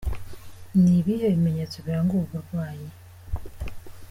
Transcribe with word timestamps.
Ni 0.81 0.93
ibihe 0.99 1.25
bimenyetso 1.35 1.77
biranga 1.85 2.11
ubu 2.15 2.25
burwayi?. 2.33 2.87